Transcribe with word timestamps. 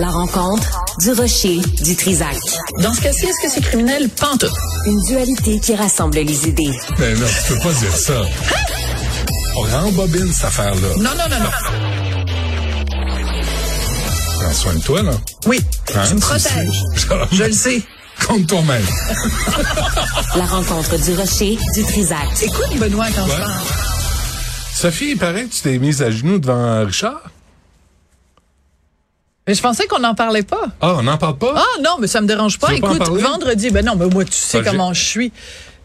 La 0.00 0.08
rencontre 0.08 0.66
du 1.00 1.12
rocher 1.12 1.60
du 1.82 1.94
Trisac. 1.96 2.36
Dans 2.78 2.94
ce 2.94 3.00
cas-ci, 3.02 3.26
est-ce 3.26 3.40
que 3.42 3.52
c'est 3.52 3.60
criminel? 3.60 4.08
Pantoute. 4.08 4.50
Une 4.86 5.00
dualité 5.02 5.60
qui 5.60 5.74
rassemble 5.74 6.16
les 6.18 6.48
idées. 6.48 6.70
Mais 6.98 7.12
non, 7.14 7.26
tu 7.46 7.52
peux 7.54 7.58
pas 7.60 7.72
dire 7.74 7.94
ça. 7.96 8.14
On 9.56 9.60
rembobine 9.60 10.32
cette 10.32 10.44
affaire-là. 10.46 10.88
Non, 10.96 11.10
non, 11.10 11.28
non, 11.28 11.38
non. 11.40 11.50
Prends 14.40 14.52
soin 14.54 14.74
de 14.74 14.80
toi, 14.82 15.02
là. 15.02 15.12
Oui, 15.46 15.60
Hein, 15.94 16.02
tu 16.08 16.14
me 16.14 16.20
protèges. 16.20 16.82
Je 17.32 17.44
le 17.44 17.52
sais. 17.52 17.82
Compte 18.26 18.46
toi-même. 18.46 18.84
La 20.36 20.44
rencontre 20.46 20.96
du 20.98 21.14
rocher 21.14 21.58
du 21.74 21.82
Trisac. 21.84 22.28
Écoute, 22.42 22.78
Benoît, 22.78 23.06
quand 23.14 23.26
je 23.26 23.32
Ouais. 23.32 23.38
parle. 23.40 23.52
Sophie, 24.74 25.10
il 25.12 25.18
paraît 25.18 25.44
que 25.44 25.52
tu 25.54 25.60
t'es 25.62 25.78
mise 25.78 26.00
à 26.00 26.10
genoux 26.10 26.38
devant 26.38 26.84
Richard. 26.86 27.20
Mais 29.50 29.56
je 29.56 29.62
pensais 29.62 29.88
qu'on 29.88 29.98
n'en 29.98 30.14
parlait 30.14 30.44
pas. 30.44 30.66
Ah, 30.80 30.94
on 30.98 31.02
n'en 31.02 31.18
parle 31.18 31.36
pas? 31.36 31.54
Ah 31.56 31.80
non, 31.82 31.96
mais 32.00 32.06
ça 32.06 32.20
me 32.20 32.28
dérange 32.28 32.56
pas. 32.60 32.72
Écoute, 32.72 33.02
vendredi, 33.08 33.70
ben 33.70 33.84
non, 33.84 33.96
mais 33.96 34.06
moi, 34.06 34.24
tu 34.24 34.30
sais 34.32 34.60
Ben, 34.62 34.70
comment 34.70 34.92
je 34.94 35.02
suis. 35.02 35.32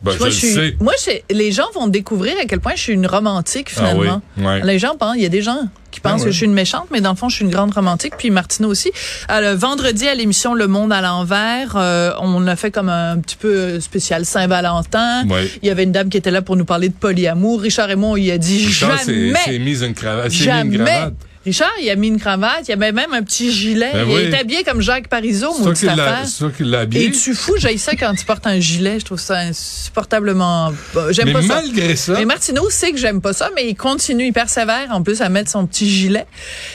Ben, 0.04 0.12
moi, 0.20 0.30
je 0.30 0.36
suis, 0.36 0.76
moi 0.80 0.94
je- 1.04 1.34
les 1.36 1.52
gens 1.52 1.66
vont 1.74 1.88
découvrir 1.88 2.36
à 2.40 2.46
quel 2.46 2.60
point 2.60 2.74
je 2.76 2.82
suis 2.82 2.94
une 2.94 3.08
romantique, 3.08 3.72
finalement. 3.72 4.22
Ah 4.24 4.38
oui, 4.38 4.46
ouais. 4.46 4.62
Les 4.64 4.78
gens 4.78 4.96
pensent, 5.00 5.16
il 5.16 5.24
y 5.24 5.26
a 5.26 5.30
des 5.30 5.42
gens 5.42 5.58
qui 5.90 6.00
pensent 6.00 6.22
Ah 6.22 6.26
que 6.26 6.32
je 6.32 6.38
suis 6.38 6.46
une 6.46 6.54
méchante, 6.54 6.86
mais 6.92 7.02
dans 7.02 7.10
le 7.10 7.16
fond, 7.16 7.28
je 7.28 7.38
suis 7.38 7.46
une 7.46 7.50
grande 7.50 7.74
romantique. 7.74 8.14
Puis 8.20 8.30
Martineau 8.30 8.70
aussi. 8.70 8.92
Alors, 9.30 9.56
vendredi, 9.58 10.08
à 10.08 10.14
l'émission 10.14 10.54
Le 10.54 10.68
Monde 10.68 10.94
à 10.94 11.02
l'envers, 11.02 11.74
euh, 11.76 12.12
on 12.20 12.46
a 12.46 12.56
fait 12.56 12.70
comme 12.70 12.90
un 12.90 13.18
petit 13.18 13.36
peu 13.38 13.80
spécial 13.80 14.26
Saint-Valentin. 14.26 15.28
Ouais. 15.28 15.50
Il 15.64 15.68
y 15.68 15.72
avait 15.72 15.86
une 15.86 15.92
dame 15.92 16.10
qui 16.10 16.18
était 16.18 16.30
là 16.30 16.44
pour 16.44 16.56
nous 16.56 16.66
parler 16.66 16.90
de 16.90 16.94
polyamour. 16.94 17.62
Richard 17.62 17.90
et 17.90 17.96
moi, 17.96 18.10
on 18.10 18.16
lui 18.16 18.30
a 18.30 18.38
dit 18.38 18.68
Richard 18.68 19.00
jamais. 19.00 19.34
s'est 19.44 19.58
mis 19.58 19.84
une 19.84 19.96
cravate. 19.96 20.30
s'est 20.32 20.64
mis 20.66 20.76
une 20.76 20.84
cravate. 20.86 21.14
Richard, 21.46 21.72
il 21.80 21.90
a 21.92 21.96
mis 21.96 22.08
une 22.08 22.20
cravate, 22.20 22.68
il 22.68 22.72
avait 22.72 22.92
même 22.92 23.14
un 23.14 23.22
petit 23.22 23.52
gilet. 23.52 23.92
Ben 23.94 24.06
il 24.10 24.16
oui. 24.16 24.22
est 24.24 24.36
habillé 24.36 24.64
comme 24.64 24.82
Jacques 24.82 25.08
Parizeau, 25.08 25.54
l'a- 25.64 25.92
affaire. 25.92 26.22
c'est 26.26 26.40
toi 26.40 26.52
qui 26.56 26.64
l'as 26.64 26.80
habillé. 26.82 27.06
Et 27.06 27.12
tu 27.12 27.36
fous, 27.36 27.54
j'ai 27.60 27.78
ça 27.78 27.96
quand 27.96 28.14
tu 28.16 28.26
portes 28.26 28.48
un 28.48 28.60
gilet. 28.60 29.00
Je 29.00 29.06
trouve 29.06 29.20
ça 29.20 29.38
insupportablement. 29.38 30.74
J'aime 31.12 31.32
pas 31.34 31.42
ça. 31.42 31.62
malgré 31.62 31.96
ça, 31.96 32.14
Mais 32.14 32.26
Martineau 32.26 32.70
sait 32.70 32.92
que 32.92 32.98
j'aime 32.98 33.22
pas 33.22 33.34
ça, 33.34 33.52
mais 33.56 33.70
il 33.70 33.76
continue, 33.76 34.26
il 34.28 34.34
persévère 34.34 34.88
en 34.92 35.04
plus 35.04 35.22
à 35.22 35.30
mettre 35.30 35.52
son 35.52 35.66
petit 35.68 35.90
gilet. 35.90 36.26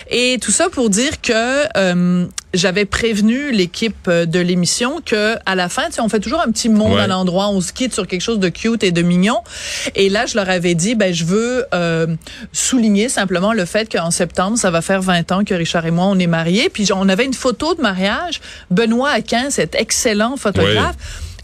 Et 0.08 0.38
tout 0.40 0.52
ça 0.52 0.68
pour 0.70 0.88
dire 0.88 1.20
que 1.20 1.32
euh, 1.76 2.26
j'avais 2.52 2.84
prévenu 2.84 3.52
l'équipe 3.52 4.08
euh, 4.08 4.26
de 4.26 4.40
l'émission 4.40 5.00
que 5.04 5.36
à 5.46 5.54
la 5.54 5.68
fin, 5.68 5.86
tu 5.86 5.92
sais, 5.94 6.00
on 6.00 6.08
fait 6.08 6.20
toujours 6.20 6.40
un 6.40 6.50
petit 6.50 6.68
monde 6.68 6.94
Ouais. 6.94 7.00
à 7.02 7.06
l'endroit, 7.06 7.48
on 7.50 7.60
se 7.60 7.72
quitte 7.72 7.94
sur 7.94 8.06
quelque 8.06 8.20
chose 8.22 8.38
de 8.40 8.48
cute 8.48 8.82
et 8.82 8.90
de 8.92 9.02
mignon. 9.02 9.38
Et 9.94 10.08
là, 10.08 10.26
je 10.26 10.34
leur 10.36 10.48
avais 10.50 10.74
dit, 10.74 10.94
ben 10.94 11.14
je 11.14 11.24
veux 11.24 11.64
euh, 11.74 12.06
souligner 12.52 13.08
simplement 13.08 13.52
le 13.52 13.64
fait 13.64 13.90
qu'en 13.90 14.10
septembre, 14.10 14.58
ça 14.58 14.70
va 14.70 14.82
faire 14.82 15.02
20 15.02 15.30
ans 15.32 15.44
que 15.44 15.54
Richard 15.54 15.86
et 15.86 15.90
moi 15.90 16.06
on 16.06 16.18
est 16.18 16.26
mariés. 16.26 16.68
Puis 16.68 16.88
on 16.92 17.08
avait 17.08 17.24
une 17.24 17.34
photo 17.34 17.74
de 17.74 17.80
mariage. 17.82 18.40
Benoît 18.70 19.10
Aquin, 19.10 19.50
cet 19.50 19.74
excellent 19.74 20.36
photographe. 20.36 20.96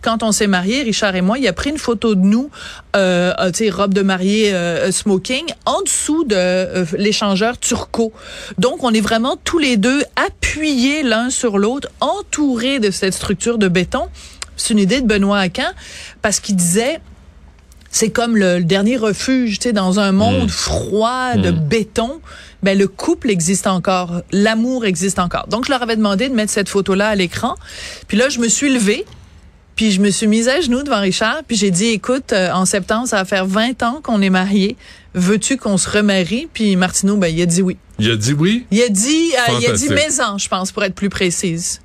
Quand 0.02 0.22
on 0.22 0.32
s'est 0.32 0.46
mariés, 0.46 0.82
Richard 0.82 1.14
et 1.16 1.20
moi, 1.20 1.38
il 1.38 1.46
a 1.48 1.52
pris 1.52 1.70
une 1.70 1.78
photo 1.78 2.14
de 2.14 2.20
nous, 2.20 2.50
euh, 2.94 3.32
euh, 3.40 3.50
tu 3.50 3.64
sais, 3.64 3.70
robe 3.70 3.94
de 3.94 4.02
mariée, 4.02 4.54
euh, 4.54 4.90
smoking, 4.92 5.44
en 5.64 5.82
dessous 5.82 6.24
de 6.24 6.36
euh, 6.36 6.84
l'échangeur 6.96 7.58
turco. 7.58 8.12
Donc, 8.58 8.84
on 8.84 8.92
est 8.92 9.00
vraiment 9.00 9.36
tous 9.42 9.58
les 9.58 9.76
deux 9.76 10.02
appuyés 10.16 11.02
l'un 11.02 11.30
sur 11.30 11.58
l'autre, 11.58 11.88
entourés 12.00 12.78
de 12.78 12.90
cette 12.90 13.14
structure 13.14 13.58
de 13.58 13.68
béton. 13.68 14.08
C'est 14.56 14.74
une 14.74 14.80
idée 14.80 15.00
de 15.00 15.06
Benoît 15.06 15.38
Aquin, 15.38 15.72
parce 16.22 16.40
qu'il 16.40 16.56
disait, 16.56 17.00
c'est 17.90 18.10
comme 18.10 18.36
le, 18.36 18.58
le 18.58 18.64
dernier 18.64 18.96
refuge, 18.96 19.58
tu 19.58 19.68
sais, 19.68 19.72
dans 19.72 20.00
un 20.00 20.12
monde 20.12 20.50
froid 20.50 21.34
de 21.36 21.50
béton. 21.50 22.20
Ben 22.62 22.76
le 22.76 22.88
couple 22.88 23.30
existe 23.30 23.66
encore, 23.66 24.22
l'amour 24.32 24.86
existe 24.86 25.18
encore. 25.18 25.46
Donc 25.46 25.66
je 25.66 25.70
leur 25.70 25.82
avais 25.82 25.94
demandé 25.94 26.28
de 26.28 26.34
mettre 26.34 26.50
cette 26.50 26.68
photo-là 26.68 27.08
à 27.08 27.14
l'écran. 27.14 27.54
Puis 28.08 28.16
là 28.16 28.28
je 28.28 28.40
me 28.40 28.48
suis 28.48 28.72
levée, 28.72 29.04
puis 29.76 29.92
je 29.92 30.00
me 30.00 30.10
suis 30.10 30.26
mise 30.26 30.48
à 30.48 30.60
genoux 30.60 30.82
devant 30.82 31.00
Richard, 31.00 31.42
puis 31.46 31.56
j'ai 31.56 31.70
dit 31.70 31.88
écoute, 31.88 32.32
euh, 32.32 32.50
en 32.50 32.64
septembre 32.64 33.06
ça 33.06 33.18
va 33.18 33.24
faire 33.24 33.46
20 33.46 33.82
ans 33.82 34.00
qu'on 34.02 34.20
est 34.22 34.30
mariés. 34.30 34.76
Veux-tu 35.14 35.56
qu'on 35.56 35.76
se 35.76 35.88
remarie? 35.88 36.48
Puis 36.52 36.74
Martineau 36.76 37.16
ben 37.16 37.28
il 37.28 37.40
a 37.42 37.46
dit 37.46 37.62
oui. 37.62 37.76
il 37.98 38.10
a 38.10 38.16
dit 38.16 38.32
oui? 38.32 38.66
Il 38.70 38.82
a 38.82 38.88
dit 38.88 39.32
euh, 39.34 39.58
il 39.60 39.66
a 39.66 39.72
dit 39.72 39.88
je 39.88 40.48
pense 40.48 40.72
pour 40.72 40.82
être 40.82 40.94
plus 40.94 41.10
précise. 41.10 41.80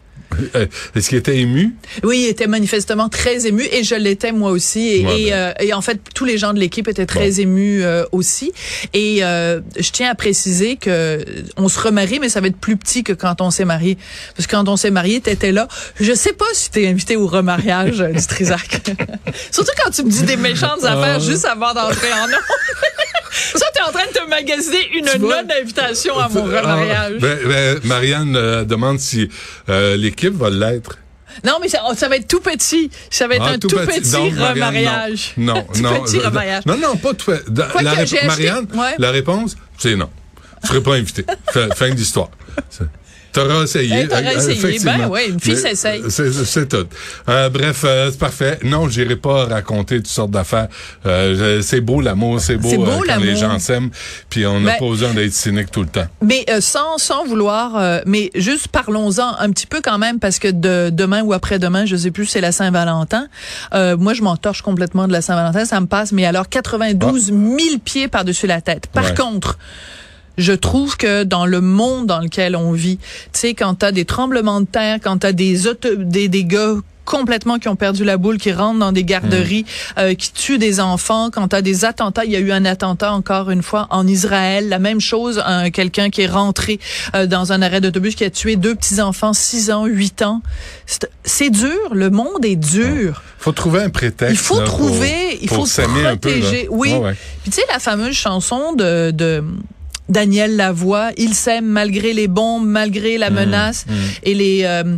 Euh, 0.56 0.66
Est-ce 0.96 1.10
qu'il 1.10 1.18
était 1.18 1.38
ému? 1.38 1.74
Oui, 2.04 2.22
il 2.26 2.28
était 2.28 2.48
manifestement 2.48 3.10
très 3.10 3.48
ému 3.48 3.64
et 3.72 3.84
je 3.84 3.96
l'étais 3.96 4.32
moi 4.32 4.52
aussi. 4.52 4.88
Et, 4.90 5.06
Ouais, 5.06 5.22
et, 5.22 5.30
ben. 5.32 5.34
euh, 5.34 5.54
et 5.60 5.74
en 5.74 5.82
fait, 5.82 6.00
tous 6.16 6.26
les 6.26 6.38
gens 6.38 6.54
de 6.54 6.60
l'équipe 6.60 6.88
étaient 6.88 7.06
très 7.06 7.40
émus 7.42 7.84
euh, 7.84 8.04
aussi. 8.12 8.52
Et 8.94 9.24
euh, 9.24 9.60
je 9.80 9.90
tiens 9.92 10.10
à 10.12 10.16
préciser 10.16 10.76
que 10.78 11.24
on 11.58 11.68
se 11.70 11.80
remarie, 11.80 12.20
mais 12.20 12.30
ça 12.30 12.40
va 12.42 12.48
être 12.48 12.58
plus 12.58 12.78
petit 12.78 13.04
que 13.04 13.14
quand 13.14 13.42
on 13.42 13.52
s'est 13.52 13.66
marié. 13.66 13.98
Parce 14.36 14.48
que 14.48 14.52
quand 14.56 14.68
on 14.70 14.78
s'est 14.78 14.92
marié, 14.92 15.22
t'étais 15.22 15.52
là. 15.52 15.68
Je 16.00 16.14
sais 16.14 16.34
pas 16.34 16.46
si 16.54 16.70
t'es 16.72 16.88
invité 16.88 17.16
au 17.16 17.28
remariage 17.28 18.02
euh, 18.02 18.08
du 18.12 18.26
Trisac. 18.28 18.82
Surtout 19.52 19.72
quand 19.84 19.92
tu 19.92 20.04
me 20.04 20.10
dis 20.10 20.24
des 20.24 20.38
méchantes 20.38 20.84
affaires 20.84 21.18
Ah. 21.18 21.20
juste 21.20 21.46
avant 21.46 21.74
d'entrer 21.74 22.12
en 22.14 22.28
nom. 22.28 22.38
Ça, 23.34 23.66
t'es 23.74 23.82
en 23.82 23.92
train 23.92 24.06
de 24.08 24.12
te 24.12 24.30
magasiner 24.30 24.90
une 24.94 25.06
non-invitation 25.22 26.18
à 26.20 26.28
mon 26.30 26.46
Ah, 26.54 26.60
remariage. 26.62 27.14
ben, 27.22 27.38
ben, 27.48 27.80
Marianne 27.86 28.36
euh, 28.36 28.64
demande 28.66 29.00
si 29.00 29.30
euh, 29.70 29.96
l'équipe 30.22 30.38
va 30.40 30.50
l'être. 30.50 30.98
Non, 31.46 31.54
mais 31.62 31.70
ça, 31.70 31.80
ça 31.96 32.10
va 32.10 32.18
être 32.18 32.28
tout 32.28 32.42
petit. 32.42 32.92
Ça 33.10 33.28
va 33.28 33.36
être 33.36 33.44
Ah, 33.46 33.52
un 33.52 33.58
tout, 33.60 33.70
petit, 33.70 34.12
Donc, 34.12 34.34
Marianne, 34.34 34.54
remariage. 34.54 35.34
Non, 35.38 35.64
Tout 35.74 35.82
non. 35.82 36.02
petit 36.04 36.20
euh, 36.20 36.26
remariage. 36.26 36.66
Non, 36.66 36.78
non, 36.78 36.96
pas 36.98 37.14
Quoique, 37.72 37.86
la 37.86 37.92
acheté- 37.94 38.26
Marianne, 38.26 38.68
ouais. 38.74 38.96
la 38.98 39.12
réponse, 39.12 39.56
c'est 39.78 39.96
non. 39.96 40.10
Tu 40.62 40.68
serais 40.68 40.82
pas 40.84 40.96
invité. 40.96 41.26
Fin, 41.52 41.70
fin. 41.70 41.96
C'est- 42.70 42.84
T'auras 43.34 43.64
essayé. 43.64 44.02
Eh, 44.04 44.08
t'auras 44.08 44.34
essayé. 44.34 44.80
Ben 44.84 45.08
ouais, 45.08 45.30
une 45.30 45.40
fille 45.40 45.58
s'essaye. 45.58 46.02
C'est 46.10 46.68
tout. 46.70 46.88
Euh, 47.30 47.50
bref, 47.50 47.84
euh, 47.86 48.10
c'est 48.12 48.20
parfait. 48.20 48.60
Non, 48.64 48.90
j'irai 48.90 49.16
pas 49.16 49.46
raconter 49.46 49.98
toutes 49.98 50.08
sortes 50.08 50.32
d'affaires. 50.32 50.68
Euh, 51.06 51.62
c'est 51.62 51.82
beau 51.82 52.02
l'amour, 52.02 52.40
c'est 52.42 52.58
beau, 52.58 52.76
beau, 52.78 53.04
quand 53.08 53.20
les 53.20 53.36
gens 53.36 53.58
s'aiment. 53.60 53.90
Puis 54.30 54.46
on 54.46 54.60
n'a 54.60 54.72
Ben- 54.74 54.80
pas 54.80 54.86
besoin 54.90 55.14
d'être 55.14 55.34
cynique 55.34 55.72
tout 55.72 55.82
le 55.82 55.88
temps. 55.88 56.08
Mais 56.22 56.46
sans 56.60 56.98
sans 56.98 57.26
vouloir, 57.26 58.02
mais 58.06 58.30
juste 58.36 58.68
parlons-en 58.68 59.36
un 59.40 59.50
petit 59.52 59.68
peu 59.68 59.82
quand 59.82 59.98
même 59.98 60.20
parce 60.20 60.40
que 60.40 60.50
de 60.50 60.90
demain 60.92 61.22
ou 61.24 61.34
après-demain, 61.34 61.86
je 61.86 61.96
sais 61.96 62.12
plus, 62.12 62.26
c'est 62.26 62.42
la 62.42 62.52
Saint-Valentin. 62.52 63.28
Moi, 63.74 64.14
je 64.14 64.22
m'en 64.22 64.36
torche 64.38 64.62
complètement 64.62 65.08
de 65.08 65.14
la 65.14 65.22
Saint-Valentin, 65.22 65.66
ça 65.66 65.80
me 65.80 65.88
passe. 65.88 66.12
Mais 66.12 66.26
alors 66.26 66.50
92 66.50 67.28
000 67.28 67.38
pieds 67.84 68.08
par-dessus 68.08 68.48
la 68.48 68.62
tête. 68.62 68.88
Par 68.88 69.04
Ah. 69.06 69.10
Ouais. 69.10 69.16
contre. 69.16 69.58
Je 70.38 70.54
trouve 70.54 70.98
que 70.98 71.24
dans 71.24 71.46
le 71.46 71.62
monde 71.62 72.08
dans 72.08 72.20
lequel 72.20 72.56
on 72.56 72.72
vit, 72.72 72.98
tu 72.98 73.40
sais, 73.40 73.54
quand 73.54 73.76
t'as 73.76 73.92
des 73.92 74.06
tremblements 74.06 74.62
de 74.62 74.66
terre, 74.68 75.00
quand 75.04 75.18
t'as 75.20 75.32
des, 75.34 75.68
auto- 75.68 75.96
des 75.96 76.28
des 76.30 76.44
gars 76.46 76.74
complètement 77.04 77.58
qui 77.60 77.68
ont 77.68 77.76
perdu 77.76 78.06
la 78.06 78.16
boule, 78.18 78.38
qui 78.38 78.54
rentrent 78.54 78.80
dans 78.80 78.92
des 78.94 79.04
garderies, 79.04 79.66
euh, 79.98 80.14
qui 80.14 80.32
tuent 80.32 80.60
des 80.60 80.80
enfants, 80.80 81.30
quand 81.32 81.50
t'as 81.50 81.62
des 81.62 81.84
attentats, 81.84 82.24
il 82.24 82.32
y 82.32 82.36
a 82.36 82.40
eu 82.40 82.52
un 82.52 82.64
attentat 82.64 83.12
encore 83.12 83.50
une 83.50 83.64
fois 83.64 83.88
en 83.90 84.08
Israël, 84.08 84.70
la 84.70 84.80
même 84.80 85.02
chose, 85.02 85.42
un 85.46 85.72
quelqu'un 85.72 86.10
qui 86.10 86.22
est 86.22 86.28
rentré 86.28 86.80
euh, 87.16 87.26
dans 87.26 87.52
un 87.52 87.62
arrêt 87.64 87.82
d'autobus 87.82 88.16
qui 88.16 88.24
a 88.24 88.30
tué 88.30 88.56
deux 88.56 88.76
petits 88.76 89.02
enfants, 89.02 89.34
6 89.34 89.72
ans, 89.72 89.86
8 89.88 90.22
ans. 90.22 90.42
C'est- 91.24 91.50
dur, 91.50 91.90
le 91.92 92.10
monde 92.12 92.46
est 92.46 92.56
dur. 92.56 93.24
faut 93.40 93.52
trouver 93.52 93.82
un 93.82 93.90
prétexte. 93.90 94.36
Il 94.36 94.38
faut 94.38 94.60
là, 94.60 94.66
pour- 94.66 94.78
trouver, 94.78 95.40
il 95.42 95.50
faut 95.50 95.66
peu, 95.66 96.04
là. 96.04 96.16
protéger. 96.16 96.68
oui. 96.70 96.94
Ouais. 96.94 97.16
Puis 97.42 97.52
tu 97.52 97.60
sais 97.60 97.66
la 97.74 97.80
fameuse 97.80 98.16
chanson 98.16 98.74
de 98.74 99.12
de 99.12 99.44
Daniel 100.12 100.56
Lavoie, 100.56 101.12
ils 101.18 101.34
s'aiment 101.34 101.66
malgré 101.66 102.14
les 102.14 102.28
bombes, 102.28 102.68
malgré 102.68 103.18
la 103.18 103.30
menace 103.30 103.86
et 104.24 104.34
les 104.34 104.62
euh, 104.66 104.98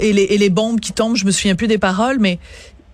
et 0.00 0.12
les 0.12 0.22
et 0.22 0.38
les 0.38 0.50
bombes 0.50 0.80
qui 0.80 0.92
tombent. 0.92 1.16
Je 1.16 1.24
me 1.24 1.30
souviens 1.30 1.54
plus 1.54 1.68
des 1.68 1.78
paroles, 1.78 2.18
mais 2.18 2.38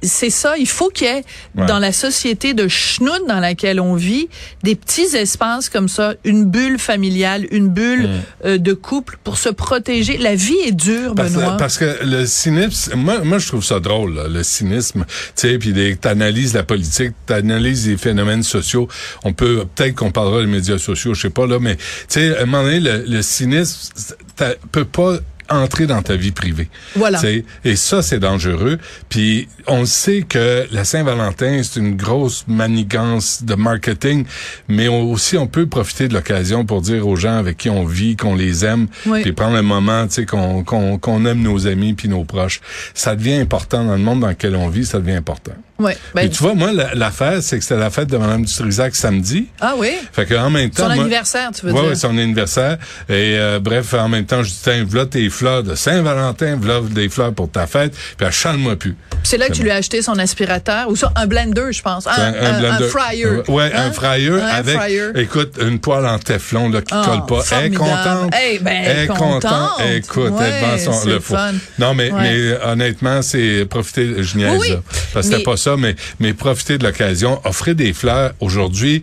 c'est 0.02 0.30
ça, 0.30 0.56
il 0.58 0.68
faut 0.68 0.88
qu'il 0.90 1.06
y 1.06 1.10
ait 1.10 1.24
Ouais. 1.56 1.66
dans 1.66 1.78
la 1.78 1.90
société 1.92 2.52
de 2.54 2.68
schnout 2.68 3.26
dans 3.26 3.40
laquelle 3.40 3.80
on 3.80 3.94
vit 3.94 4.28
des 4.62 4.74
petits 4.76 5.16
espaces 5.16 5.68
comme 5.70 5.88
ça, 5.88 6.14
une 6.24 6.44
bulle 6.44 6.78
familiale, 6.78 7.46
une 7.50 7.68
bulle 7.68 8.08
euh, 8.44 8.58
de 8.58 8.72
couple 8.74 9.16
pour 9.24 9.38
se 9.38 9.48
protéger. 9.48 10.18
La 10.18 10.34
vie 10.34 10.56
est 10.66 10.72
dure, 10.72 11.14
Parce, 11.14 11.32
Benoît. 11.32 11.56
parce 11.56 11.78
que 11.78 12.04
le 12.04 12.26
cynisme, 12.26 12.94
moi, 12.96 13.20
moi 13.24 13.38
je 13.38 13.48
trouve 13.48 13.64
ça 13.64 13.80
drôle, 13.80 14.14
là, 14.16 14.28
le 14.28 14.42
cynisme. 14.42 15.04
Tu 15.34 15.48
sais, 15.48 15.58
puis 15.58 15.72
t'analyses 15.98 16.52
la 16.54 16.62
politique, 16.62 17.12
t'analyses 17.24 17.88
les 17.88 17.96
phénomènes 17.96 18.42
sociaux. 18.42 18.88
On 19.24 19.32
peut 19.32 19.64
peut-être 19.74 19.94
qu'on 19.94 20.10
parlera 20.10 20.40
des 20.40 20.46
médias 20.46 20.78
sociaux, 20.78 21.14
je 21.14 21.22
sais 21.22 21.30
pas 21.30 21.46
là, 21.46 21.58
mais 21.58 21.76
tu 21.76 21.82
sais, 22.08 22.36
à 22.36 22.42
un 22.42 22.46
moment 22.46 22.64
donné, 22.64 22.80
le, 22.80 23.04
le 23.08 23.22
cynisme 23.22 23.92
ça 24.36 24.54
peut 24.72 24.84
pas 24.84 25.16
entrer 25.50 25.86
dans 25.86 26.02
ta 26.02 26.16
vie 26.16 26.32
privée. 26.32 26.68
Voilà. 26.94 27.18
Tu 27.20 27.26
sais, 27.26 27.44
Et 27.64 27.76
ça, 27.76 28.02
c'est 28.02 28.18
dangereux. 28.18 28.78
Puis 29.08 29.48
on 29.66 29.84
sait 29.84 30.22
que 30.28 30.66
la 30.72 30.84
Saint-Valentin, 30.84 31.62
c'est 31.62 31.80
une 31.80 31.96
grosse 31.96 32.44
manigance 32.48 33.42
de 33.44 33.54
marketing, 33.54 34.24
mais 34.68 34.88
on- 34.88 35.10
aussi 35.10 35.36
on 35.36 35.46
peut 35.46 35.66
profiter 35.66 36.08
de 36.08 36.14
l'occasion 36.14 36.64
pour 36.64 36.80
dire 36.82 37.06
aux 37.06 37.16
gens 37.16 37.36
avec 37.38 37.56
qui 37.58 37.70
on 37.70 37.84
vit, 37.84 38.16
qu'on 38.16 38.34
les 38.34 38.64
aime, 38.64 38.86
Oui. 39.06 39.22
puis 39.22 39.32
prendre 39.32 39.56
le 39.56 39.62
moment, 39.62 40.06
tu 40.06 40.14
sais, 40.14 40.26
qu'on 40.26 41.26
aime 41.26 41.42
nos 41.42 41.66
amis 41.66 41.94
puis 41.94 42.08
nos 42.08 42.24
proches. 42.24 42.60
Ça 42.94 43.16
devient 43.16 43.34
important 43.34 43.84
dans 43.84 43.92
le 43.96 43.98
monde 44.02 44.20
dans 44.20 44.28
lequel 44.28 44.56
on 44.56 44.68
vit, 44.68 44.84
ça 44.86 44.98
devient 44.98 45.12
important. 45.16 45.52
Ouais. 45.78 45.96
Ben, 46.14 46.22
Puis 46.22 46.30
tu 46.30 46.42
vois, 46.42 46.54
moi, 46.54 46.72
la- 46.72 46.94
l'affaire, 46.94 47.42
c'est 47.42 47.58
que 47.58 47.62
c'était 47.62 47.78
la 47.80 47.90
fête 47.90 48.08
de 48.08 48.16
Mme 48.16 48.44
Dutrisac 48.44 48.96
samedi. 48.96 49.46
ah 49.60 49.74
oui? 49.76 49.90
Fait 50.12 50.24
que 50.24 50.34
en 50.34 50.48
même 50.50 50.70
temps, 50.70 50.88
Son 50.88 50.94
moi- 50.94 51.04
anniversaire, 51.04 51.50
tu 51.54 51.66
veux 51.66 51.72
Ouais, 51.72 51.80
dire? 51.80 51.88
ouais, 51.90 51.94
son 51.96 52.16
anniversaire. 52.16 52.78
Et 53.08 53.36
euh, 53.36 53.58
bref, 53.60 53.92
en 53.94 54.08
même 54.08 54.24
temps, 54.24 54.42
je 54.42 54.48
dis, 54.48 54.58
tiens, 54.62 54.84
voilà 54.88 55.06
tes 55.06 55.28
fleurs 55.28 55.62
de 55.62 55.74
Saint-Valentin, 55.74 56.56
voilà 56.60 56.80
des 56.88 57.08
fleurs 57.08 57.32
pour 57.34 57.50
ta 57.50 57.66
fête, 57.66 57.94
puis 58.16 58.26
achale-moi 58.26 58.76
plus. 58.76 58.96
C'est 59.22 59.36
là 59.38 59.48
que 59.48 59.52
tu 59.52 59.62
lui 59.62 59.70
as 59.70 59.76
acheté 59.76 60.02
son 60.02 60.18
aspirateur 60.18 60.88
ou 60.88 60.96
ça, 60.96 61.12
un 61.16 61.26
blender, 61.26 61.72
je 61.72 61.82
pense. 61.82 62.06
Un, 62.06 62.10
Un, 62.12 62.34
un 62.54 62.58
blender. 62.60 62.84
un 62.84 62.88
fryer. 62.88 63.26
Ouais, 63.48 63.70
Hein? 63.74 63.88
un 63.88 63.92
fryer 63.92 64.30
Un 64.30 64.46
avec, 64.46 64.76
fryer. 64.78 65.08
écoute, 65.16 65.54
une 65.60 65.78
poêle 65.78 66.06
en 66.06 66.18
téflon 66.18 66.70
là, 66.70 66.80
qui 66.80 66.94
Ah, 66.94 67.02
colle 67.04 67.26
pas. 67.26 67.44
Elle 67.58 67.72
est 67.72 67.76
contente. 67.76 68.32
Eh 68.50 68.58
ben, 68.60 68.82
elle 68.84 68.98
est 69.00 69.06
contente. 69.08 69.42
contente. 69.42 69.80
Écoute, 69.94 70.30
Ouais, 70.32 70.50
elle 70.62 70.84
vend 70.86 70.92
son, 71.00 71.08
le 71.08 71.20
four. 71.20 71.36
fun. 71.36 71.52
Non, 71.78 71.92
mais, 71.94 72.10
Ouais. 72.12 72.22
mais 72.22 72.66
honnêtement, 72.66 73.20
c'est 73.22 73.66
profiter, 73.68 74.22
je 74.22 74.36
niaise, 74.38 74.52
Oui, 74.52 74.58
oui. 74.62 74.70
là. 74.70 74.76
Parce 75.12 75.26
que 75.26 75.32
c'était 75.32 75.44
pas 75.44 75.56
ça, 75.56 75.65
mais, 75.74 75.96
mais 76.20 76.34
profiter 76.34 76.78
de 76.78 76.84
l'occasion, 76.84 77.40
offrir 77.44 77.74
des 77.74 77.92
fleurs 77.92 78.32
aujourd'hui 78.40 79.02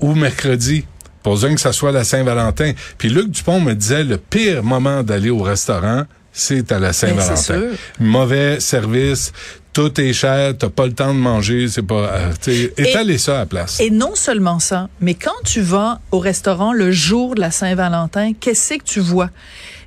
ou 0.00 0.14
mercredi. 0.14 0.84
Pour 1.22 1.40
que 1.40 1.60
ça 1.60 1.72
soit 1.72 1.92
la 1.92 2.04
Saint-Valentin. 2.04 2.72
Puis 2.96 3.08
Luc 3.08 3.30
Dupont 3.30 3.60
me 3.60 3.74
disait, 3.74 4.04
le 4.04 4.16
pire 4.16 4.62
moment 4.62 5.02
d'aller 5.02 5.30
au 5.30 5.42
restaurant, 5.42 6.04
c'est 6.32 6.72
à 6.72 6.78
la 6.78 6.92
Saint-Valentin. 6.92 7.34
Ben, 7.34 7.36
sûr. 7.36 7.78
Mauvais 8.00 8.60
service, 8.60 9.32
tout 9.72 10.00
est 10.00 10.12
cher, 10.12 10.54
t'as 10.58 10.70
pas 10.70 10.86
le 10.86 10.92
temps 10.92 11.14
de 11.14 11.18
manger, 11.18 11.68
c'est 11.68 11.82
pas, 11.82 12.10
euh, 12.12 12.32
étalez 12.76 13.18
ça 13.18 13.36
à 13.36 13.38
la 13.40 13.46
place. 13.46 13.78
Et 13.80 13.90
non 13.90 14.14
seulement 14.14 14.58
ça, 14.58 14.88
mais 15.00 15.14
quand 15.14 15.40
tu 15.44 15.60
vas 15.60 16.00
au 16.10 16.18
restaurant 16.18 16.72
le 16.72 16.90
jour 16.92 17.34
de 17.34 17.40
la 17.40 17.50
Saint-Valentin, 17.50 18.32
qu'est-ce 18.38 18.74
que 18.74 18.84
tu 18.84 19.00
vois? 19.00 19.30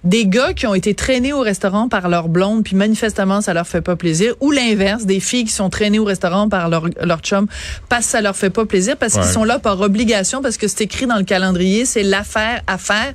Des 0.03 0.25
gars 0.25 0.53
qui 0.53 0.65
ont 0.65 0.73
été 0.73 0.95
traînés 0.95 1.31
au 1.31 1.41
restaurant 1.41 1.87
par 1.87 2.09
leur 2.09 2.27
blonde, 2.27 2.63
puis 2.63 2.75
manifestement, 2.75 3.41
ça 3.41 3.53
leur 3.53 3.67
fait 3.67 3.81
pas 3.81 3.95
plaisir. 3.95 4.33
Ou 4.39 4.49
l'inverse, 4.49 5.05
des 5.05 5.19
filles 5.19 5.45
qui 5.45 5.53
sont 5.53 5.69
traînées 5.69 5.99
au 5.99 6.05
restaurant 6.05 6.49
par 6.49 6.69
leur, 6.69 6.87
leur 7.03 7.19
chum 7.19 7.45
parce 7.87 8.05
que 8.05 8.11
ça 8.11 8.21
leur 8.21 8.35
fait 8.35 8.49
pas 8.49 8.65
plaisir, 8.65 8.97
parce 8.97 9.13
qu'ils 9.13 9.23
sont 9.23 9.43
là 9.43 9.59
par 9.59 9.79
obligation, 9.79 10.41
parce 10.41 10.57
que 10.57 10.67
c'est 10.67 10.81
écrit 10.81 11.05
dans 11.05 11.17
le 11.17 11.23
calendrier, 11.23 11.85
c'est 11.85 12.03
l'affaire 12.03 12.61
à 12.65 12.77
faire. 12.79 13.13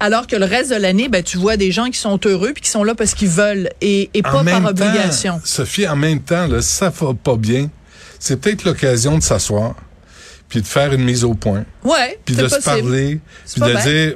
Alors 0.00 0.26
que 0.26 0.34
le 0.34 0.44
reste 0.44 0.70
de 0.70 0.76
l'année, 0.76 1.08
ben, 1.08 1.22
tu 1.22 1.38
vois 1.38 1.56
des 1.56 1.70
gens 1.70 1.86
qui 1.86 1.98
sont 1.98 2.18
heureux, 2.24 2.52
puis 2.52 2.62
qui 2.62 2.70
sont 2.70 2.82
là 2.82 2.94
parce 2.94 3.14
qu'ils 3.14 3.28
veulent, 3.28 3.68
et, 3.80 4.10
et 4.14 4.22
pas 4.22 4.42
par 4.44 4.44
temps, 4.44 4.66
obligation. 4.66 5.40
Sophie, 5.44 5.86
en 5.86 5.96
même 5.96 6.20
temps, 6.20 6.46
là, 6.46 6.62
ça 6.62 6.90
va 6.90 7.14
pas 7.14 7.36
bien, 7.36 7.70
c'est 8.18 8.40
peut-être 8.40 8.64
l'occasion 8.64 9.18
de 9.18 9.22
s'asseoir, 9.22 9.74
puis 10.48 10.62
de 10.62 10.66
faire 10.66 10.92
une 10.92 11.04
mise 11.04 11.24
au 11.24 11.34
point, 11.34 11.64
Ouais, 11.84 12.18
puis 12.24 12.34
de 12.34 12.48
se 12.48 12.62
parler, 12.62 13.20
puis 13.52 13.60
de 13.60 13.82
dire, 13.82 14.14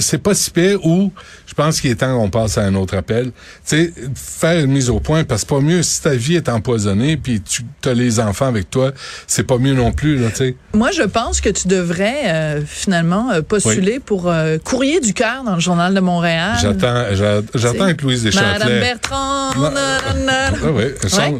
c'est 0.00 0.18
pas 0.22 0.34
si 0.34 0.50
pire 0.50 0.84
ou 0.84 1.12
je 1.46 1.54
pense 1.54 1.80
qu'il 1.80 1.90
est 1.90 1.96
temps 1.96 2.16
qu'on 2.16 2.30
passe 2.30 2.58
à 2.58 2.62
un 2.62 2.74
autre 2.74 2.96
appel. 2.96 3.26
Tu 3.26 3.32
sais, 3.64 3.92
faire 4.14 4.60
une 4.64 4.70
mise 4.70 4.88
au 4.90 5.00
point 5.00 5.24
parce 5.24 5.42
que 5.44 5.48
pas 5.48 5.60
mieux 5.60 5.82
si 5.82 6.00
ta 6.02 6.10
vie 6.14 6.36
est 6.36 6.48
empoisonnée 6.48 7.16
puis 7.16 7.40
tu 7.42 7.62
as 7.88 7.92
les 7.94 8.20
enfants 8.20 8.46
avec 8.46 8.70
toi, 8.70 8.92
c'est 9.26 9.42
pas 9.44 9.58
mieux 9.58 9.74
non 9.74 9.92
plus 9.92 10.16
là, 10.18 10.28
tu 10.30 10.36
sais. 10.36 10.56
Moi, 10.74 10.90
je 10.92 11.02
pense 11.02 11.40
que 11.40 11.48
tu 11.48 11.66
devrais 11.68 12.22
euh, 12.26 12.60
finalement 12.64 13.30
euh, 13.32 13.42
postuler 13.42 13.98
pour 14.00 14.28
euh, 14.30 14.58
Courrier 14.58 15.00
du 15.00 15.12
cœur 15.14 15.42
dans 15.44 15.54
le 15.54 15.60
Journal 15.60 15.92
de 15.94 16.00
Montréal. 16.00 16.56
J'attends 16.60 17.04
j'a- 17.14 17.42
j'attends 17.54 17.84
avec 17.84 18.02
Louise 18.02 18.24
Madame 18.24 18.54
Deschâtelet. 18.54 18.80
Bertrand. 18.80 19.54
Non. 19.56 19.70
nanana. 19.72 20.52
Ah 20.62 20.70
ouais, 20.70 20.94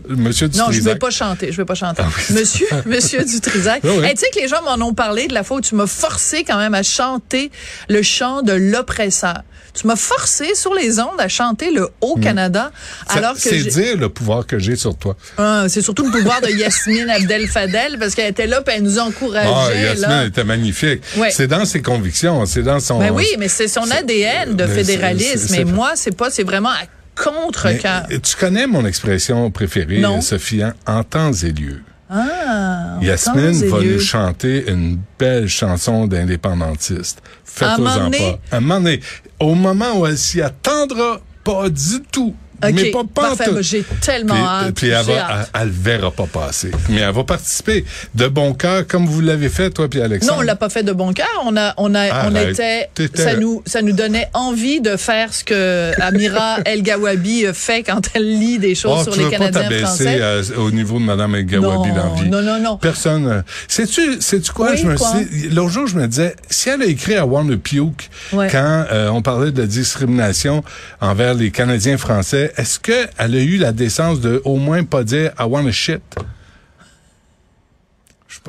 Monsieur 0.09 0.49
Non, 0.57 0.71
je 0.71 0.81
vais 0.81 0.97
pas 0.97 1.11
chanter. 1.11 1.53
Je 1.53 1.57
vais 1.57 1.65
pas 1.65 1.75
chanter. 1.75 2.03
Ah 2.05 2.09
oui. 2.31 2.35
Monsieur, 2.41 2.67
Monsieur 2.87 3.25
Dutrisac. 3.31 3.81
Ah 3.85 3.89
oui. 3.97 4.05
Hey, 4.05 4.15
tu 4.15 4.21
sais 4.21 4.31
que 4.35 4.41
les 4.41 4.49
gens 4.49 4.63
m'en 4.65 4.85
ont 4.87 4.95
parlé 4.95 5.29
de 5.29 5.35
la 5.35 5.45
fois 5.45 5.59
où 5.59 5.61
tu 5.61 5.75
m'as 5.75 5.87
forcé 5.87 6.43
quand 6.45 6.59
même 6.59 6.75
à 6.75 6.83
chanter 6.83 7.51
le 7.89 8.03
chant 8.03 8.43
de 8.43 8.53
l'oppresseur. 8.53 9.43
Tu 9.73 9.87
m'as 9.87 9.95
forcé 9.97 10.57
sur 10.57 10.75
les 10.75 10.99
ondes 10.99 11.21
à 11.21 11.29
chanter 11.29 11.71
le 11.71 11.89
Haut-Canada, 12.01 12.73
Ça- 13.09 13.15
alors 13.19 13.35
que 13.35 13.41
c'est 13.41 13.63
dire 13.63 13.97
le 13.97 14.09
pouvoir 14.09 14.45
que 14.47 14.59
j'ai 14.59 14.75
sur 14.75 14.97
toi. 14.97 15.17
Ah, 15.39 15.67
c'est 15.69 15.81
surtout 15.81 16.05
le 16.07 16.11
pouvoir 16.11 16.41
de 16.41 16.49
Yasmine 16.49 17.09
Abdel 17.17 17.47
Fadel 17.47 17.97
parce 18.01 18.17
qu'elle 18.17 18.31
était 18.31 18.49
là 18.49 18.63
puis 18.63 18.75
elle 18.77 18.83
nous 18.83 18.99
encourageait. 18.99 19.49
Ah, 19.49 19.69
Yasmine 19.75 20.09
là. 20.09 20.25
était 20.27 20.43
magnifique. 20.45 21.03
Ouais. 21.17 21.31
C'est 21.31 21.47
dans 21.47 21.65
ses 21.65 21.83
convictions, 21.83 22.45
c'est 22.47 22.65
dans 22.65 22.81
son. 22.81 22.99
Ben 22.99 23.13
oui, 23.13 23.27
mais 23.39 23.47
c'est 23.49 23.69
son 23.69 23.89
ADN 23.91 24.57
de 24.57 24.67
fédéralisme. 24.67 25.47
c'est- 25.49 25.65
Mais 25.65 25.71
moi, 25.73 25.93
c'est 25.95 26.17
pas, 26.17 26.31
c'est 26.31 26.43
vraiment 26.45 26.71
à 26.71 26.83
contre-cœur. 27.15 28.05
Mais, 28.11 28.19
tu 28.19 28.35
connais 28.37 28.67
mon 28.67 28.85
expression 28.87 29.51
préférée, 29.51 29.99
Non. 29.99 30.21
Sophie, 30.21 30.63
hein? 30.63 30.75
en 30.87 31.05
temps 31.05 31.33
et 31.33 31.53
lieu. 31.53 31.81
Ah, 32.13 32.99
Yasmine 33.01 33.69
va 33.69 33.83
nous 33.83 34.01
chanter 34.01 34.69
une 34.69 34.99
belle 35.17 35.49
chanson 35.49 36.09
d'indépendantiste. 36.09 37.23
Faites-en 37.45 38.11
pas. 38.11 38.41
À 38.51 38.57
un 38.57 38.61
moment 38.61 38.81
donné, 38.81 39.01
au 39.39 39.55
moment 39.55 39.97
où 39.97 40.07
elle 40.07 40.19
s'y 40.19 40.43
attendra 40.43 41.21
pas 41.45 41.69
du 41.69 42.03
tout. 42.11 42.35
OK, 42.63 42.73
mais 42.75 42.91
pas, 42.91 43.03
pas 43.15 43.37
parfait. 43.37 43.51
J'ai 43.63 43.85
tellement 44.01 44.35
Puis, 44.35 44.43
hâte. 44.45 44.75
puis 44.75 44.89
elle, 44.89 45.05
va, 45.05 45.13
hâte. 45.31 45.51
elle, 45.55 45.61
elle 45.63 45.69
le 45.69 45.75
verra 45.75 46.11
pas 46.11 46.27
passer. 46.27 46.71
Mais 46.89 47.01
elle 47.01 47.15
va 47.15 47.25
participer 47.25 47.85
de 48.15 48.27
bon 48.29 48.53
cœur, 48.55 48.87
comme 48.87 49.07
vous 49.07 49.21
l'avez 49.21 49.49
fait, 49.49 49.71
toi 49.71 49.89
puis 49.89 50.01
Alexandre. 50.01 50.35
Non, 50.35 50.39
on 50.41 50.43
l'a 50.43 50.57
pas 50.57 50.69
fait 50.69 50.83
de 50.83 50.93
bon 50.93 51.13
cœur. 51.13 51.27
On 51.45 51.57
a, 51.57 51.75
on 51.79 51.95
a, 51.95 52.29
on 52.31 52.35
était, 52.37 52.91
ça 53.15 53.35
nous, 53.37 53.63
ça 53.67 53.83
nous 53.83 53.93
donnait 53.93 54.29
envie 54.35 54.81
de 54.81 54.97
faire 54.97 55.33
ce 55.33 55.45
que 55.45 55.93
Amira 56.01 56.59
El 56.65 56.83
Gawabi 56.83 57.47
fait 57.53 57.83
quand 57.83 58.01
elle 58.15 58.39
lit 58.39 58.59
des 58.59 58.75
choses 58.75 58.99
Oh, 59.01 59.05
sur 59.05 59.13
tu 59.13 59.19
les 59.21 59.25
veux 59.27 59.31
pas 59.31 59.37
Canadiens 59.51 59.63
t'abaisser 59.63 59.85
français. 59.85 60.19
euh, 60.21 60.43
au 60.59 60.71
niveau 60.71 60.99
de 60.99 61.05
Mme 61.05 61.35
El 61.37 61.47
Gawabi 61.47 61.89
Non, 61.91 61.95
dans 61.95 62.15
la 62.17 62.23
vie? 62.23 62.29
non, 62.29 62.43
non, 62.43 62.61
non. 62.61 62.77
Personne. 62.77 63.27
euh, 63.27 63.43
Sais-tu, 63.69 64.21
sais-tu 64.21 64.53
quoi? 64.53 64.71
Oui, 64.73 64.77
je 64.79 64.87
me 64.87 64.97
quoi? 64.97 65.13
L'autre 65.53 65.71
jour, 65.71 65.87
je 65.87 65.97
me 65.97 66.07
disais, 66.07 66.35
si 66.51 66.69
elle 66.69 66.83
a 66.83 66.87
écrit 66.87 67.15
à 67.17 67.25
Warner 67.27 67.57
Puke 67.57 68.11
Ouais. 68.33 68.49
quand 68.51 68.85
euh, 68.93 69.09
on 69.09 69.23
parlait 69.23 69.51
de 69.53 69.61
la 69.61 69.67
discrimination 69.67 70.63
envers 71.01 71.35
les 71.35 71.51
Canadiens 71.51 71.97
français, 71.99 72.50
est-ce 72.57 72.79
qu'elle 72.79 73.09
a 73.19 73.29
eu 73.29 73.57
la 73.57 73.73
décence 73.73 74.21
de 74.21 74.41
au 74.45 74.57
moins 74.57 74.85
pas 74.85 75.05
dire 75.05 75.33
I 75.39 75.45
want 75.45 75.67
a 75.67 75.73
shit? 75.73 76.03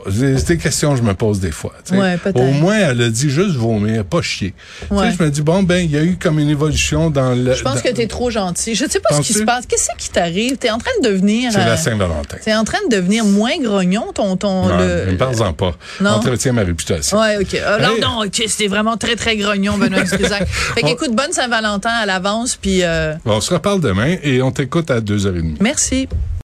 C'est 0.10 0.48
des 0.48 0.57
questions 0.57 0.91
que 0.93 0.98
je 0.98 1.03
me 1.03 1.13
pose 1.13 1.39
des 1.39 1.51
fois. 1.51 1.74
Ouais. 1.91 2.17
Au 2.36 2.45
moins, 2.51 2.75
elle 2.77 3.01
a 3.01 3.10
dit 3.10 3.29
juste 3.29 3.55
vomir, 3.55 4.03
pas 4.05 4.21
chier. 4.21 4.53
Ouais. 4.89 5.12
je 5.17 5.21
me 5.24 5.29
dis, 5.29 5.41
bon, 5.41 5.63
ben, 5.63 5.77
il 5.83 5.91
y 5.91 5.98
a 5.98 6.03
eu 6.03 6.17
comme 6.17 6.39
une 6.39 6.50
évolution 6.50 7.10
dans 7.10 7.31
le... 7.36 7.53
Je 7.53 7.62
pense 7.62 7.75
dans- 7.75 7.81
que 7.81 7.89
t'es 7.89 8.07
trop 8.07 8.29
gentil. 8.31 8.74
Je 8.74 8.86
sais 8.89 9.00
pas 9.00 9.13
ce 9.15 9.21
qui 9.21 9.33
se 9.33 9.43
passe. 9.43 9.65
Qu'est-ce 9.67 9.89
qui 9.98 10.10
t'arrive? 10.10 10.57
T'es 10.57 10.69
en 10.71 10.77
train 10.77 10.91
de 11.03 11.07
devenir. 11.10 11.51
C'est 11.51 11.60
euh, 11.60 11.65
la 11.65 11.77
Saint-Valentin. 11.77 12.38
T'es 12.43 12.55
en 12.55 12.63
train 12.63 12.79
de 12.89 12.95
devenir 12.95 13.25
moins 13.25 13.57
grognon, 13.62 14.12
ton, 14.13 14.38
ton, 14.38 14.67
Non, 14.69 14.77
le- 14.77 15.12
ne 15.12 15.17
parle-en 15.17 15.53
pas. 15.53 15.75
Non? 16.00 16.12
Entretiens 16.12 16.53
ma 16.53 16.63
réputation. 16.63 17.19
Ouais, 17.19 17.38
OK. 17.39 17.53
Euh, 17.53 17.79
non, 17.79 17.95
Hey. 17.95 18.01
non, 18.01 18.19
OK, 18.25 18.41
c'était 18.48 18.67
vraiment 18.67 18.98
très, 18.98 19.15
très 19.15 19.36
grognon, 19.38 19.77
Benoît 19.77 20.01
Dutrisac. 20.03 20.48
Fait 20.48 20.81
qu'écoute, 20.81 21.13
bonne 21.15 21.31
Saint-Valentin 21.33 21.91
à 21.91 22.05
l'avance, 22.05 22.55
puis 22.55 22.79
euh, 22.83 23.13
Bon, 23.25 23.36
on 23.36 23.41
se 23.41 23.53
reparle 23.53 23.81
demain 23.81 24.15
et 24.24 24.41
on 24.41 24.51
t'écoute 24.51 24.89
à 24.89 25.00
2h30. 25.01 25.57
merci. 25.60 26.07